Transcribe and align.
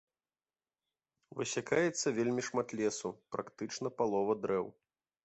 Высякаецца 1.41 2.07
вельмі 2.19 2.41
шмат 2.47 2.67
лесу, 2.79 3.13
практычна 3.37 3.93
палова 4.01 4.33
дрэў. 4.47 4.65